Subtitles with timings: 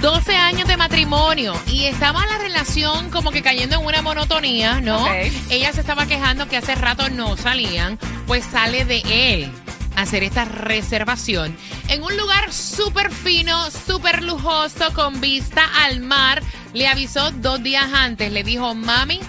[0.00, 5.06] 12 años de matrimonio y estaba la relación como que cayendo en una monotonía, ¿no?
[5.48, 9.52] Ella se estaba quejando que hace rato no salían, pues sale de él
[9.94, 11.56] hacer esta reservación
[11.88, 16.42] en un lugar súper fino, súper lujoso, con vista al mar.
[16.72, 19.20] Le avisó dos días antes, le dijo, mami,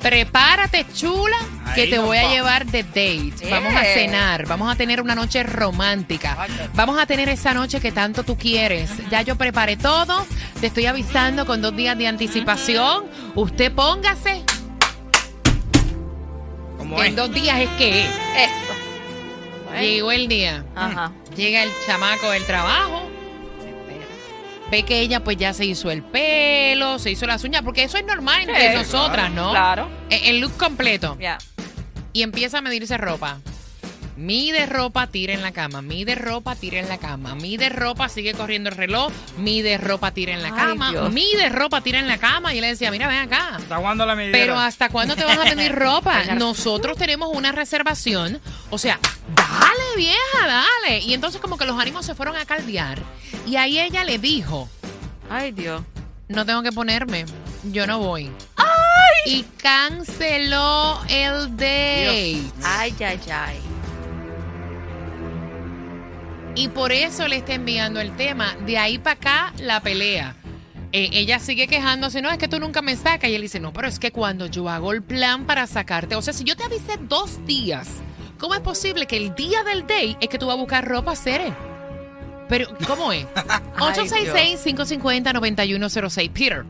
[0.00, 1.36] prepárate chula,
[1.74, 2.36] que Ahí te voy a vamos.
[2.36, 3.32] llevar de date.
[3.50, 6.36] Vamos a cenar, vamos a tener una noche romántica.
[6.74, 8.90] Vamos a tener esa noche que tanto tú quieres.
[9.10, 10.26] Ya yo preparé todo,
[10.60, 13.04] te estoy avisando con dos días de anticipación.
[13.34, 14.42] Usted póngase,
[16.78, 17.08] ¿Cómo es?
[17.08, 18.08] en dos días es que es.
[18.36, 19.80] Eso.
[19.80, 20.64] Llegó el día.
[20.74, 21.12] Ajá.
[21.36, 23.10] Llega el chamaco del trabajo.
[24.70, 27.98] Ve que ella pues ya se hizo el pelo, se hizo las uñas, porque eso
[27.98, 29.50] es normal entre Sí, nosotras, ¿no?
[29.50, 29.88] Claro.
[30.10, 31.16] E- El look completo.
[31.20, 31.38] Ya.
[32.12, 33.38] Y empieza a medirse ropa.
[34.16, 35.82] Mide ropa, tira en la cama.
[35.82, 37.34] Mide ropa, tira en la cama.
[37.34, 39.12] Mide ropa, sigue corriendo el reloj.
[39.36, 40.90] Mide ropa, tira en la cama.
[41.10, 42.54] Mide ropa, tira en la cama.
[42.54, 43.56] Y le decía, mira, ven acá.
[43.56, 44.32] ¿Hasta cuándo la medida?
[44.32, 46.24] Pero ¿hasta cuándo te vas a medir ropa?
[46.34, 48.40] Nosotros tenemos una reservación.
[48.70, 48.98] O sea,
[49.96, 51.00] vieja, dale.
[51.00, 52.98] Y entonces como que los ánimos se fueron a caldear.
[53.46, 54.68] Y ahí ella le dijo,
[55.28, 55.82] Ay, Dios.
[56.28, 57.24] no tengo que ponerme,
[57.64, 58.30] yo no voy.
[59.28, 62.40] Y canceló el date.
[62.62, 63.58] Ay, ay, ay.
[66.54, 68.54] Y por eso le está enviando el tema.
[68.66, 70.36] De ahí para acá, la pelea.
[70.92, 73.28] Eh, ella sigue quejándose, no, es que tú nunca me sacas.
[73.28, 76.22] Y él dice, no, pero es que cuando yo hago el plan para sacarte, o
[76.22, 77.88] sea, si yo te avisé dos días,
[78.38, 81.16] ¿cómo es posible que el día del date es que tú vas a buscar ropa,
[81.16, 81.52] Cere?
[82.48, 83.26] Pero, ¿cómo es?
[83.78, 86.30] 866-550-9106.
[86.32, 86.64] Peter.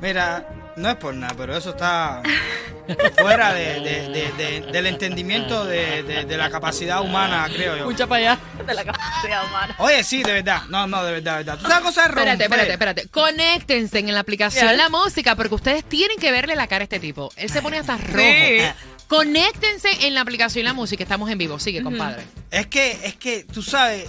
[0.00, 2.22] Mira, no es por nada, pero eso está
[3.18, 7.84] fuera de, de- de- de- del entendimiento de, de- de la capacidad humana, creo yo.
[7.84, 8.40] Escucha para allá.
[8.66, 9.74] De la capacidad humana.
[9.78, 10.62] Oye, sí, de verdad.
[10.68, 11.58] No, no, de verdad, de verdad.
[11.58, 12.28] ¿Tú sabes cosa de romper?
[12.28, 12.72] Espérate, espérate,
[13.02, 13.08] espérate.
[13.08, 14.76] Conéctense en la aplicación Yes.
[14.76, 17.30] La Música porque ustedes tienen que verle la cara a este tipo.
[17.36, 18.18] Él se pone hasta rojo.
[18.18, 18.58] Sí.
[19.06, 21.02] Conéctense en la aplicación La Música.
[21.02, 21.58] Estamos en vivo.
[21.58, 22.22] Sigue, compadre.
[22.50, 24.04] Es que, es que, tú sabes,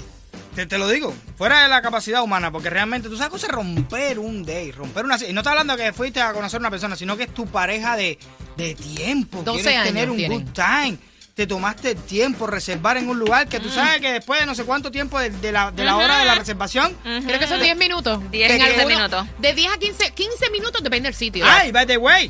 [0.56, 3.52] te, te lo digo, fuera de la capacidad humana, porque realmente, tú sabes cosa es
[3.54, 5.18] romper un day, romper una...
[5.28, 7.46] Y no está hablando que fuiste a conocer a una persona, sino que es tu
[7.48, 8.18] pareja de,
[8.58, 9.42] de tiempo.
[9.44, 10.44] 12 Quieres años tener un tienen.
[10.46, 10.98] good time.
[11.36, 14.54] Te tomaste el tiempo, reservar en un lugar que tú sabes que después de no
[14.56, 16.94] sé cuánto tiempo de, de la, de la hora de la reservación...
[17.04, 18.20] Creo que son 10 minutos.
[18.30, 19.28] 10, En 15 algunos- minutos.
[19.40, 21.46] De 10 a 15, 15 minutos depende del sitio.
[21.48, 22.30] ¡Ay, by the way!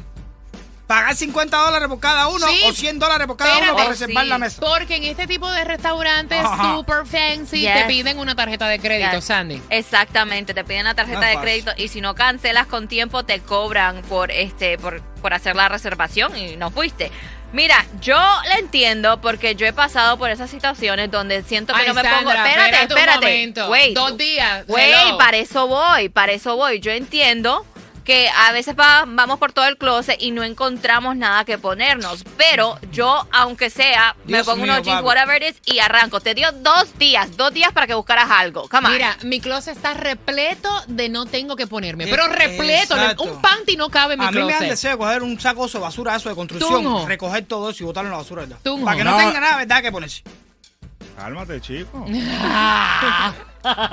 [0.89, 2.61] Pagar 50 dólares por cada uno Sí.
[2.65, 3.71] o 100 dólares por cada Espérate.
[3.73, 4.29] uno para reservar sí.
[4.31, 4.59] la mesa.
[4.59, 6.73] Porque en este tipo de restaurantes Ajá.
[6.75, 7.73] super fancy Yes.
[7.75, 9.25] te piden una tarjeta de crédito, Yes.
[9.25, 9.61] Sandy.
[9.69, 11.41] Exactamente, te piden la tarjeta No de fácil.
[11.41, 15.69] crédito y si no cancelas con tiempo te cobran por este por, por hacer la
[15.69, 17.11] reservación y no fuiste.
[17.51, 18.15] Mira, yo
[18.47, 22.01] le entiendo porque yo he pasado por esas situaciones donde siento que Ay, no me
[22.03, 22.15] pongo.
[22.31, 23.25] Sandra, Espérate, espérate un espérate.
[23.25, 23.69] momento.
[23.69, 23.95] Wait.
[23.95, 24.67] Dos días.
[24.67, 25.17] Güey, hello.
[25.17, 26.79] para eso voy, para eso voy.
[26.79, 27.65] Yo entiendo
[28.09, 32.23] que a veces va- vamos por todo el closet y no encontramos nada que ponernos.
[32.37, 36.19] Pero yo, aunque sea, me pongo mío, unos jeans, whatever it is, y arranco.
[36.19, 38.67] Te dio dos días, dos días para que buscaras algo.
[38.67, 38.93] Come on.
[38.93, 42.07] Mira, mi closet está repleto de no tengo que ponerme.
[42.07, 42.95] Pero repleto.
[42.95, 43.23] exacto.
[43.25, 44.69] Un panty no cabe en mi A mí me dan closet.
[44.71, 47.05] deseo de coger un saco de basura, eso de construcción, Tunjo.
[47.07, 48.57] recoger todo eso y botarlo en la basura, ¿verdad?
[48.83, 49.17] Para que no, No.
[49.17, 49.81] tenga nada, ¿verdad?
[49.83, 50.23] Que ponerse.
[51.15, 52.05] Cálmate, chico.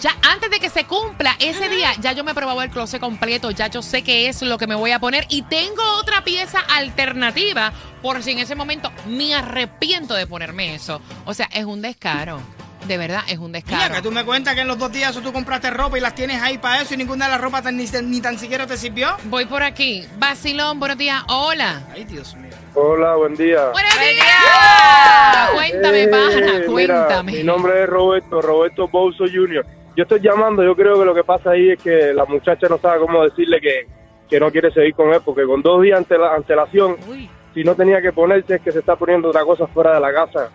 [0.00, 3.00] ya antes de que se cumpla ese día, ya yo me he probado el closet
[3.00, 6.24] completo, ya yo sé qué es lo que me voy a poner y tengo otra
[6.24, 11.00] pieza alternativa por si en ese momento me arrepiento de ponerme eso.
[11.24, 12.40] O sea, es un descaro.
[12.86, 13.94] De verdad, es un Mira, descaro.
[13.94, 16.42] que tú me cuentas que en los dos días tú compraste ropa y las tienes
[16.42, 19.08] ahí para eso y ninguna de las ropas tan- ni, ni tan siquiera te sirvió.
[19.24, 20.04] Voy por aquí.
[20.18, 21.22] Basilón, buenos días.
[21.28, 21.82] Hola.
[21.92, 22.50] Ay, Dios mío.
[22.74, 23.68] Hola, buen día.
[23.70, 24.26] Buenos ¡Buen días.
[24.26, 25.48] día!
[25.54, 27.32] Cuéntame, Eh, pana, mira, cuéntame.
[27.32, 29.64] mi nombre es Roberto, Roberto Bouso Jr.
[29.94, 32.78] Yo estoy llamando, yo creo que lo que pasa ahí es que la muchacha no
[32.78, 33.86] sabe cómo decirle que,
[34.28, 37.62] que no quiere seguir con él, porque con dos días ante la antelación, Uy, si
[37.62, 40.48] no tenía que ponerse es que se está poniendo otra cosa fuera de la casa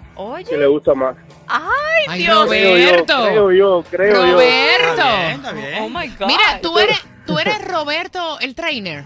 [0.50, 1.16] que le gusta más.
[1.48, 1.62] Ay,
[2.08, 2.48] Ay, Dios.
[2.48, 3.26] Creo yo, Roberto.
[3.28, 4.32] creo yo, creo yo.
[4.34, 4.92] Roberto.
[4.92, 5.84] Está bien, está bien.
[5.84, 6.28] Oh my God.
[6.28, 9.06] Mira, tú eres, tú eres Roberto, el trainer.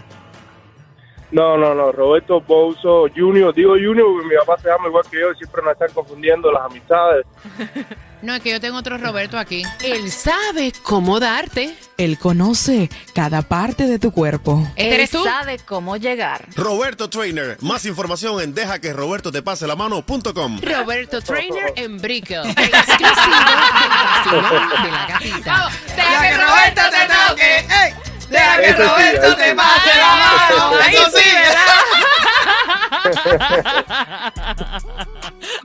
[1.32, 3.54] No, no, no, Roberto Bouso Jr.
[3.54, 6.52] Digo Junior porque mi papá se llama igual que yo y siempre nos están confundiendo
[6.52, 7.26] las amistades.
[8.22, 9.64] No, es que yo tengo otro Roberto aquí.
[9.82, 11.76] Él sabe cómo darte.
[11.98, 14.64] Él conoce cada parte de tu cuerpo.
[14.76, 15.24] ¿Este eres tú?
[15.24, 16.46] sabe cómo llegar.
[16.54, 17.56] Roberto Trainer.
[17.62, 20.60] Más información en deja que Roberto te pase la mano.com.
[20.62, 22.46] Roberto Trainer en Brickell.
[22.48, 25.52] Exclusivo del vacilón de la gatita.
[25.52, 27.56] Vamos, Deja que Roberto te toque.
[27.58, 27.94] ¡Ey!
[28.32, 29.54] Deja que sí, Roberto te sí.
[29.54, 30.72] pase la mano.
[30.82, 31.82] Ahí Eso sí, ¿verdad?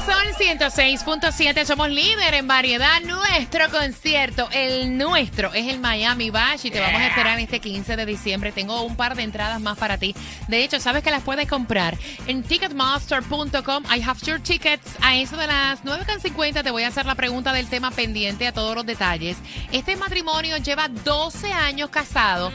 [0.05, 3.01] Son 106.7, somos líder en variedad.
[3.01, 7.95] Nuestro concierto, el nuestro, es el Miami Bash y te vamos a esperar este 15
[7.95, 8.51] de diciembre.
[8.51, 10.15] Tengo un par de entradas más para ti.
[10.47, 13.83] De hecho, sabes que las puedes comprar en ticketmaster.com.
[13.95, 14.97] I have your tickets.
[15.01, 18.53] A eso de las 9.50 te voy a hacer la pregunta del tema pendiente a
[18.53, 19.37] todos los detalles.
[19.71, 22.51] Este matrimonio lleva 12 años casado.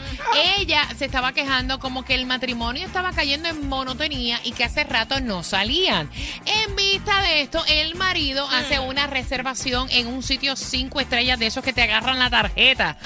[0.59, 4.83] Ella se estaba quejando como que el matrimonio estaba cayendo en monotonía y que hace
[4.83, 6.11] rato no salían.
[6.45, 11.47] En vista de esto, el marido hace una reservación en un sitio cinco estrellas de
[11.47, 12.97] esos que te agarran la tarjeta.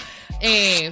[0.41, 0.91] Eh,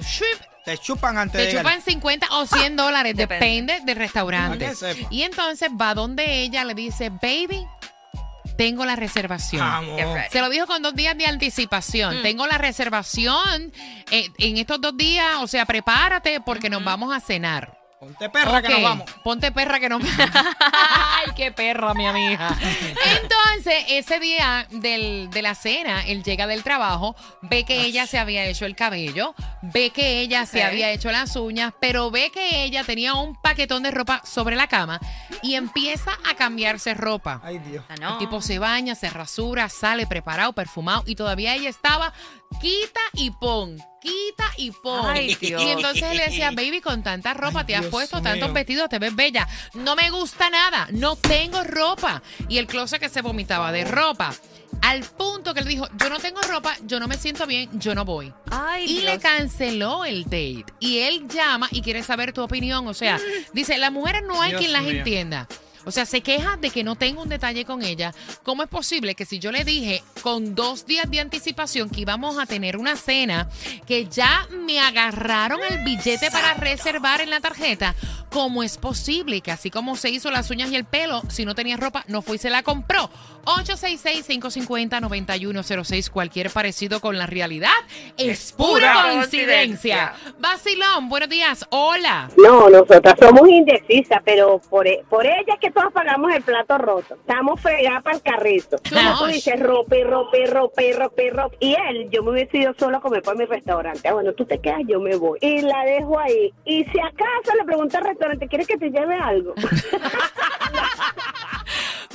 [0.65, 1.63] Te chupan antes te de llegar.
[1.65, 3.45] chupan 50 o 100 dólares, Depende.
[3.73, 4.57] depende del restaurante.
[4.59, 5.07] Para que sepa.
[5.09, 7.65] Y entonces va donde ella le dice, baby,
[8.57, 9.61] tengo la reservación.
[9.61, 9.95] Vamos.
[9.97, 10.29] Get ready.
[10.31, 12.19] Se lo dijo con dos días de anticipación.
[12.19, 12.23] Mm.
[12.23, 13.71] Tengo la reservación
[14.11, 17.78] eh, en estos dos días, o sea, prepárate porque nos vamos a cenar.
[17.99, 19.11] Ponte perra que nos vamos.
[19.23, 20.01] Ponte perra que nos
[20.71, 22.57] Ay, qué perra, mi amiga.
[23.21, 28.17] Entonces, ese día del- de la cena, él llega del trabajo, ve que ella se
[28.17, 32.63] había hecho el cabello, ve que ella se había hecho las uñas, pero ve que
[32.63, 34.99] ella tenía un paquetón de ropa sobre la cama
[35.41, 37.41] y empieza a cambiarse ropa.
[37.43, 37.83] Ay, Dios.
[37.89, 38.11] Ah, no.
[38.13, 42.13] El tipo se baña, se rasura, sale preparado, perfumado y todavía ella estaba
[42.61, 45.05] quita y pon, quita y pon.
[45.05, 45.61] Ay, Dios.
[45.61, 48.23] Y entonces le decía, baby, con tanta ropa Ay, te has Dios puesto, mío.
[48.23, 49.47] tantos vestidos, te ves bella.
[49.73, 52.21] No me gusta nada, no tengo ropa.
[52.47, 54.33] Y el closet que se vomitaba de ropa.
[54.81, 57.95] Al punto que él dijo, yo no tengo ropa, yo no me siento bien, yo
[57.95, 58.31] no voy.
[58.51, 59.03] Ay, Y Dios.
[59.05, 60.65] le canceló el date.
[60.79, 62.87] Y él llama y quiere saber tu opinión.
[62.87, 63.19] O sea,
[63.51, 64.91] dice, las mujeres no hay Dios quien las mío.
[64.91, 65.47] entienda.
[65.85, 68.13] O sea, se queja de que no tengo un detalle con ella.
[68.43, 72.37] ¿Cómo es posible que si yo le dije con dos días de anticipación que íbamos
[72.37, 73.49] a tener una cena,
[73.85, 77.95] que ya me agarraron el billete para reservar en la tarjeta?
[78.31, 81.55] ¿Cómo es posible que así como se hizo las uñas y el pelo, si no
[81.55, 83.09] tenía ropa, no fue y se la compró?
[83.45, 86.11] 866-550-9106.
[86.11, 87.71] Cualquier parecido con la realidad
[88.17, 90.13] es pura pura coincidencia.
[90.39, 91.65] Vacilón, buenos días.
[91.69, 92.29] Hola.
[92.37, 97.15] No, nosotras somos indecisas, pero por, por ella es que todos pagamos el plato roto.
[97.15, 98.77] Estamos fregadas para el carrito.
[98.91, 101.55] Como tú dices, ropa y ropa y ropa y ropa y ropa.
[101.59, 104.07] Y él, yo me hubiese ido solo a comer por mi restaurante.
[104.07, 105.37] Ah, bueno, tú te quedas, yo me voy.
[105.41, 106.53] Y la dejo ahí.
[106.65, 109.53] Y si acaso le pregunto al restaurante, ¿quieres que te lleve algo?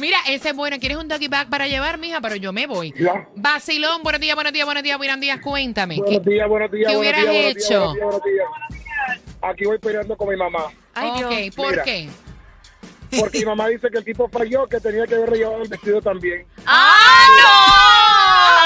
[0.01, 0.79] Mira, ese es bueno.
[0.81, 2.21] ¿Quieres un doggy bag para llevar, mija?
[2.21, 2.93] Pero yo me voy.
[2.99, 3.29] Ya.
[3.37, 5.39] Vacilón, buenos días, buenos días, buenos días, buenos días.
[5.41, 5.97] Cuéntame.
[5.99, 7.79] Buenos ¿qué- días, buenos días, qué buenos hubieras hecho?
[7.95, 9.21] buenos días, buenos días.
[9.43, 10.65] Aquí voy peleando con mi mamá.
[10.95, 11.33] Ay, Dios.
[11.33, 11.83] ok, ¿por Mira.
[11.85, 12.09] qué?
[13.21, 16.01] Porque mi mamá dice que el tipo falló, que tenía que haber llevado el vestido
[16.03, 16.47] también.
[16.67, 16.95] ¡Ah,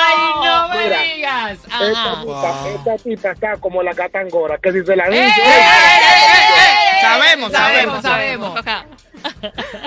[0.07, 1.03] ¡Ay, no me Mira.
[1.03, 1.59] digas!
[1.65, 5.41] Esta tipa, esta tipa está como la gata angora, que si se la ¡Eh, dice...
[5.41, 7.01] eh, eh, eh, eh!
[7.01, 8.61] Sabemos, Sabemos, sabemos.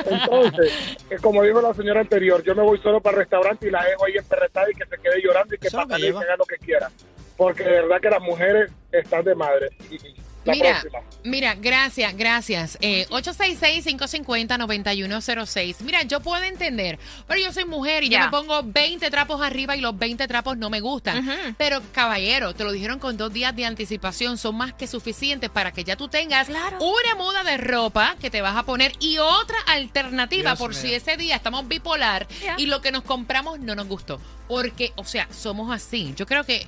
[0.06, 3.72] Entonces, es como dijo la señora anterior, yo me voy solo para el restaurante y
[3.72, 6.36] la dejo ahí emperretada y que se quede llorando y que patale y que haga
[6.38, 6.89] lo que quiera.
[7.38, 9.70] Porque de verdad que las mujeres están de madre.
[9.89, 9.98] Y
[10.44, 11.00] la Mira, próxima.
[11.24, 12.78] mira, gracias, gracias.
[12.82, 15.82] Eh, 866-550-9106.
[15.82, 18.26] Mira, yo puedo entender, pero yo soy mujer y yo Ya.
[18.26, 21.56] me pongo 20 trapos arriba y los 20 trapos no me gustan.
[21.58, 25.72] Pero, caballero, te lo dijeron con dos días de anticipación, son más que suficientes para
[25.72, 26.78] que ya tú tengas Claro.
[26.80, 30.80] una muda de ropa que te vas a poner y otra alternativa Dios por mío.
[30.82, 34.20] si ese día estamos bipolar y lo que nos compramos no nos gustó.
[34.48, 36.14] Porque, o sea, somos así.
[36.18, 36.66] Yo creo que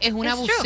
[0.00, 0.56] es una It's true.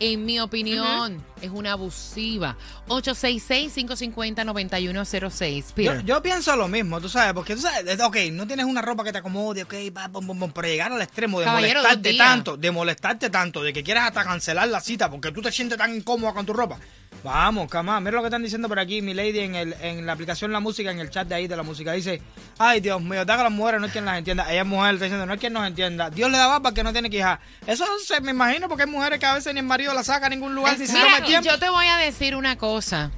[0.00, 2.56] En mi opinión, es una abusiva.
[2.86, 5.64] 866-550-9106.
[5.76, 9.02] Yo, yo pienso lo mismo, tú sabes, porque tú sabes, ok, no tienes una ropa
[9.02, 9.74] que te acomode, ok,
[10.12, 13.72] pum, pum, pum, pero llegar al extremo de Caballero, molestarte tanto, de molestarte tanto, de
[13.72, 16.78] que quieras hasta cancelar la cita porque tú te sientes tan incómoda con tu ropa.
[17.24, 20.12] Vamos, cama, mira lo que están diciendo por aquí, mi lady, en, el, en la
[20.12, 22.22] aplicación La Música, en el chat de ahí de la música, dice,
[22.58, 24.44] ay, Dios mío, da que las mujeres no es quien las entienda.
[24.50, 26.10] Ella es mujer, está diciendo, no es quien nos entienda.
[26.10, 27.40] Dios le da barba que no tiene que hija.
[27.66, 30.26] Eso se me imagino porque hay mujeres que a veces ni el marido la saca
[30.26, 31.50] a ningún lugar, ni se toma Mira, tiempo.
[31.50, 33.10] yo te voy a decir una cosa.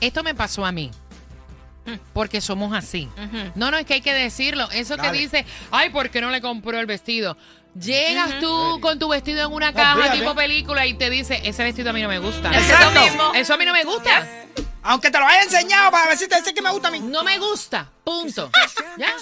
[0.00, 0.90] Esto me pasó a mí.
[2.12, 3.08] Porque somos así.
[3.54, 4.68] No, no, es que hay que decirlo.
[4.70, 7.36] Eso que dice, ay, ¿por qué no le compró el vestido?
[7.74, 10.18] Llegas tú con tu vestido en una caja Olvídate.
[10.18, 12.50] tipo película y te dice, ese vestido a mí no me gusta.
[12.54, 12.90] Exacto.
[12.90, 13.34] Eso mismo.
[13.34, 14.28] Eso a mí no me gusta.
[14.82, 17.00] Aunque te lo haya enseñado para decirte ese que me gusta a mí.
[17.00, 17.88] No me gusta.
[18.04, 18.50] Punto.
[18.98, 19.14] ¿Ya?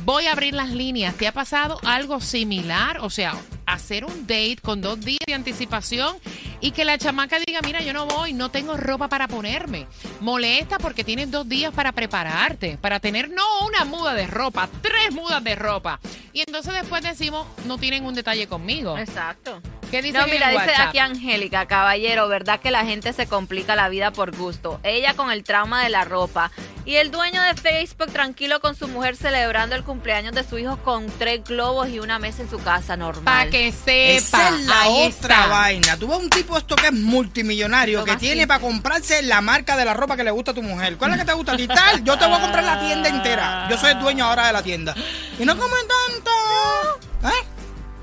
[0.05, 1.15] Voy a abrir las líneas.
[1.15, 2.99] ¿Te ha pasado algo similar?
[3.03, 3.37] O sea,
[3.67, 6.17] hacer un date con dos días de anticipación
[6.61, 9.87] y que la chamaca diga, mira, yo no voy, no tengo ropa para ponerme.
[10.21, 15.15] Molesta porque tienes dos días para prepararte, para tener no una muda de ropa, tres
[15.15, 16.01] mudas de ropa.
[16.33, 18.99] Y entonces después decimos, no tienen un detalle conmigo.
[18.99, 19.63] Exacto.
[19.91, 20.89] ¿Qué dice No, mira, dice WhatsApp?
[20.89, 24.79] aquí Angélica, caballero, ¿verdad que la gente se complica la vida por gusto?
[24.83, 26.51] Ella con el trauma de la ropa
[26.85, 30.77] y el dueño de Facebook tranquilo con su mujer celebrando el cumpleaños de su hijo
[30.79, 33.25] con tres globos y una mesa en su casa normal.
[33.25, 33.91] Para que sepa.
[33.93, 35.47] Esa es la Ahí otra está.
[35.49, 35.97] vaina.
[35.97, 39.77] Tú ves un tipo esto que es multimillonario, Lo que tiene para comprarse la marca
[39.77, 40.97] de la ropa que le gusta a tu mujer.
[40.97, 41.67] ¿Cuál es la que te gusta a ti?
[41.67, 43.67] Tal, yo te voy a comprar la tienda entera.
[43.69, 44.95] Yo soy el dueño ahora de la tienda.
[45.39, 47.29] Y no comen tanto.
[47.29, 47.45] ¿Eh?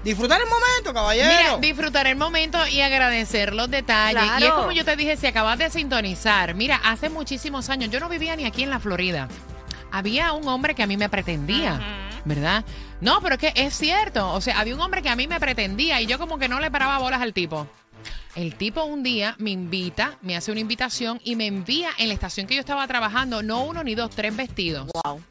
[0.03, 1.27] Disfrutar el momento, caballero.
[1.27, 4.21] Mira, disfrutar el momento y agradecer los detalles.
[4.21, 4.45] Claro.
[4.45, 7.99] Y es como yo te dije, si acabas de sintonizar, mira, hace muchísimos años, yo
[7.99, 9.27] no vivía ni aquí en la Florida.
[9.91, 11.79] Había un hombre que a mí me pretendía,
[12.25, 12.63] ¿verdad?
[13.01, 14.31] No, pero es que es cierto.
[14.33, 16.59] O sea, había un hombre que a mí me pretendía y yo como que no
[16.59, 17.67] le paraba bolas al tipo.
[18.35, 22.13] El tipo un día me invita, me hace una invitación y me envía en la
[22.13, 24.87] estación que yo estaba trabajando, no uno ni dos, tres vestidos.
[25.03, 25.21] Wow.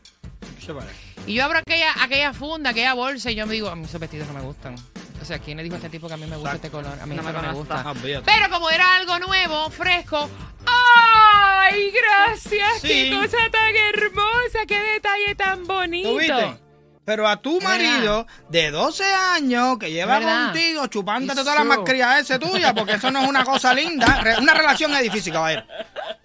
[0.64, 1.05] Se vale.
[1.26, 4.00] Y yo abro aquella, aquella funda, aquella bolsa y yo me digo, a mí esos
[4.00, 4.76] vestidos no me gustan.
[5.20, 6.96] O sea, ¿quién le dijo a este tipo que a mí me gusta este color?
[7.00, 7.58] A mí No me no me conozco.
[8.04, 8.22] gusta.
[8.24, 10.30] Pero como era algo nuevo, fresco,
[10.66, 12.80] ¡ay, gracias!
[12.80, 12.88] Sí.
[12.88, 14.66] ¡Qué cosa tan hermosa!
[14.68, 16.10] ¡Qué detalle tan bonito!
[16.10, 16.58] ¿Tú viste?
[17.04, 20.46] Pero a tu marido de 12 años que lleva ¿Verdad?
[20.46, 21.76] contigo chupándote It's toda la true.
[21.76, 24.20] mascarilla ese tuya, porque eso no es una cosa linda.
[24.22, 25.64] Re- Una relación es difícil, caballero.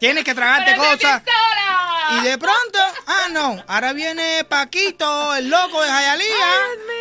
[0.02, 1.22] Tienes que tragarte ¡Pero qué cosas.
[2.18, 6.48] Y de pronto, ah, no, ahora viene Paquito, el loco de Jayalía,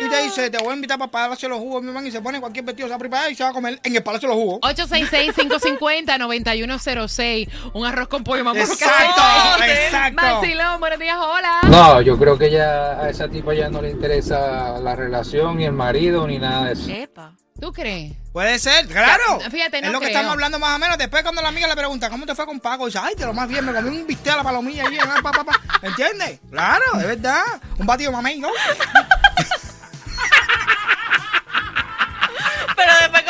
[0.01, 2.11] y te dice, te voy a invitar para Palacio de los Jugos, mi hermano, y
[2.11, 4.35] se pone cualquier vestido, se aprieta y se va a comer en el Palacio de
[4.35, 4.59] los Jugos.
[4.61, 7.49] 866-550-9106.
[7.73, 8.59] Un arroz con pollo, mamá.
[8.59, 10.21] Exacto, exacto.
[10.21, 11.61] Vacilón, buenos días, hola.
[11.69, 15.65] No, yo creo que ya a esa tipa ya no le interesa la relación, ni
[15.65, 16.87] el marido, ni nada de eso.
[16.87, 17.33] Epa.
[17.61, 18.13] ¿Tú crees?
[18.33, 19.39] Puede ser, claro.
[19.39, 20.97] Ya, fíjate, no es lo que estamos hablando más o menos.
[20.97, 22.87] Después cuando la amiga le pregunta, ¿cómo te fue con Paco?
[22.87, 25.19] Dice, ay, te lo más bien, me comí un bistec a la palomilla ahí, ah,
[25.21, 25.61] pa, pa, pa.
[25.83, 26.39] ¿entiendes?
[26.49, 27.43] Claro, es verdad.
[27.77, 28.49] Un batido mamey, ¿no?
[32.75, 33.20] Pero después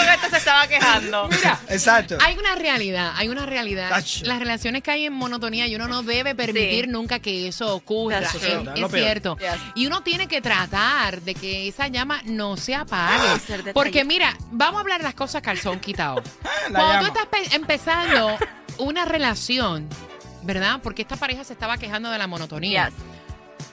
[0.52, 1.28] estaba quejando.
[1.32, 2.18] Mira, Exacto.
[2.22, 3.90] hay una realidad, hay una realidad.
[3.90, 4.26] Tacho.
[4.26, 6.92] Las relaciones que hay en monotonía y uno no debe permitir Sí.
[6.92, 8.20] nunca que eso ocurra.
[8.20, 8.30] Es,
[8.92, 9.38] cierto.
[9.38, 9.50] Yes.
[9.76, 13.28] Y uno tiene que tratar de que esa llama no se apague.
[13.40, 13.74] Detallista.
[13.74, 16.16] Porque mira, vamos a hablar de las cosas calzón quitado.
[16.70, 17.00] La Cuando llama.
[17.02, 18.38] tú estás pe- empezando
[18.78, 19.88] una relación,
[20.44, 20.80] ¿verdad?
[20.82, 22.90] Porque esta pareja se estaba quejando de la monotonía.
[22.90, 22.96] Yes.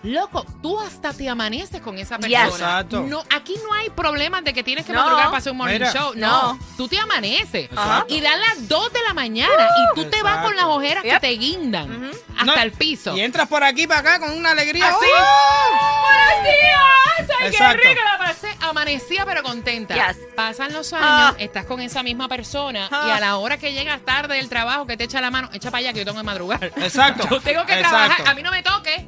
[0.04, 2.38] Loco, tú hasta te amaneces con esa Yes.
[2.40, 2.66] persona.
[2.80, 3.02] Exacto.
[3.02, 5.00] No, aquí no hay problemas de que tienes que No.
[5.02, 5.92] madrugar para hacer un morning Mira.
[5.92, 6.12] show.
[6.14, 6.54] No.
[6.54, 6.58] No.
[6.76, 7.64] Tú te amaneces.
[7.64, 8.14] Exacto.
[8.14, 11.18] Y dan las 2 de la mañana y tú te vas con las ojeras que
[11.20, 13.16] te guindan hasta No, el piso.
[13.16, 14.88] Y entras por aquí para acá con una alegría.
[14.88, 14.96] Así.
[15.18, 16.02] ¡Oh!
[16.06, 16.78] ¡Buenos días!
[17.18, 17.88] ¡Ay, qué Exacto.
[17.88, 18.00] rico!
[18.04, 19.94] La pasé amanecía pero contenta.
[19.94, 20.16] Yes.
[20.36, 21.34] Pasan los años, Ah.
[21.38, 23.06] estás con esa misma persona Ah.
[23.08, 25.70] y a la hora que llegas tarde del trabajo que te echa la mano, echa
[25.70, 26.64] para allá que yo tengo que madrugar.
[26.76, 27.26] Exacto.
[27.30, 27.96] Yo tengo que Exacto.
[27.98, 29.06] trabajar, a mí no me toque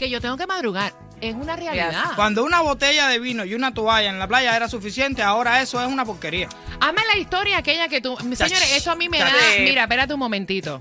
[0.00, 0.94] que yo tengo que madrugar.
[1.20, 2.12] Es una realidad.
[2.16, 5.78] Cuando una botella de vino y una toalla en la playa era suficiente, ahora eso
[5.78, 6.48] es una porquería.
[6.80, 8.16] Hazme la historia aquella que tú...
[8.16, 9.30] Señores, eso a mí me da...
[9.58, 10.80] Mira, espérate un momentito.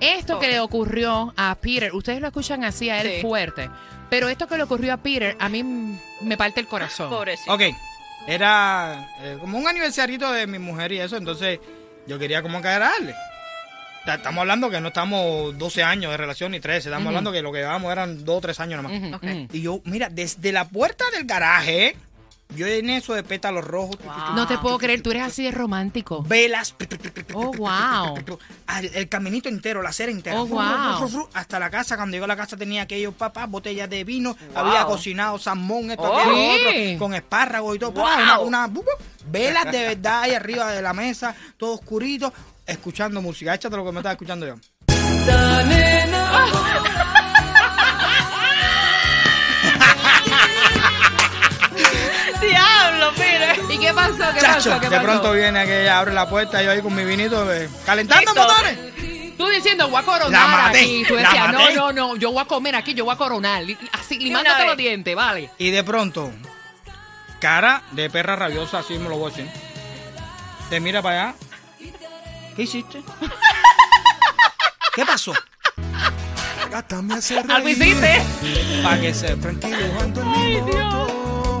[0.00, 3.22] Esto que le ocurrió a Peter, ustedes lo escuchan así a él Sí.
[3.22, 3.70] fuerte,
[4.10, 7.08] pero esto que le ocurrió a Peter, a mí mm, me parte el corazón.
[7.08, 7.54] Pobrecito.
[7.54, 7.62] Ok,
[8.26, 11.60] era eh, como un aniversarito de mi mujer y eso, entonces
[12.06, 13.14] yo quería como agradarle.
[14.14, 17.08] Estamos hablando que no estamos 12 años de relación ni 13, estamos Ujú.
[17.08, 18.98] hablando que lo que llevábamos eran 2 o 3 años nomás.
[19.00, 19.22] Ujú, Ok.
[19.24, 19.48] ujú.
[19.52, 21.96] Y yo, mira, desde la puerta del garaje,
[22.54, 23.96] yo en eso de pétalos rojos,
[24.34, 26.22] No te puedo creer, tú eres así de romántico.
[26.22, 26.74] velas,
[27.34, 28.14] Oh, wow.
[28.66, 31.28] al- el caminito entero, la acera entera, Oh, wow.
[31.34, 31.96] hasta la casa.
[31.96, 34.58] Cuando llegó a la casa tenía aquellos papás, botellas de vino, Wow.
[34.66, 36.16] había cocinado salmón, esto, Oh.
[36.18, 36.86] aquello, Sí.
[36.94, 37.92] otro, con espárragos y todo.
[37.92, 38.46] Wow.
[38.46, 38.68] Una,
[39.28, 42.32] velas de verdad ahí arriba de la mesa, todo oscurito,
[42.64, 43.54] escuchando música.
[43.54, 44.54] Échate lo que me estaba escuchando yo.
[53.86, 54.32] Qué pasó?
[54.34, 54.80] ¿Qué Chacho, pasó?
[54.80, 55.02] ¿Qué de pasó?
[55.08, 58.42] pronto viene aquella, abre la puerta, yo ahí con mi vinito, eh, calentando Listo.
[58.48, 58.78] motores.
[59.36, 61.04] Tú diciendo, voy a La coronar maté, aquí.
[61.06, 61.74] Tú la decías, no, maté.
[61.74, 63.62] no, no, yo voy a comer aquí, yo voy a coronar.
[63.62, 64.66] Li- Así, una limándote vez.
[64.66, 65.50] los dientes, vale.
[65.58, 66.32] Y de pronto,
[67.38, 69.50] cara de perra rabiosa, así me lo voy a decir.
[70.70, 71.34] Te mira para allá.
[72.56, 73.02] ¿Qué hiciste?
[74.94, 75.34] ¿Qué pasó?
[77.48, 78.22] Algo hiciste.
[78.82, 79.76] Para que se tranquilo.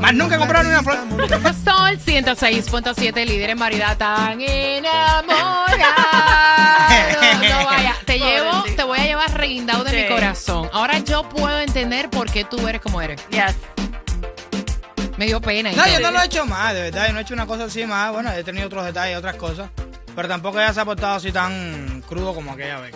[0.00, 0.98] Más nunca compraron una flor.
[1.64, 5.76] Sol 106.7, líder en variedad, tan enamorado.
[7.48, 10.68] No vaya, te llevo, te voy a llevar reguindado de mi corazón.
[10.72, 13.20] Ahora yo puedo entender por qué tú eres como eres.
[13.30, 13.54] Yes.
[15.16, 15.72] Me dio pena.
[15.72, 15.92] y No, todo.
[15.94, 17.06] yo no lo he hecho más, de verdad.
[17.06, 18.12] Yo no he hecho una cosa así más.
[18.12, 19.70] Bueno, he tenido otros detalles, otras cosas.
[20.14, 22.94] Pero tampoco ella se ha portado así tan crudo como aquella vez.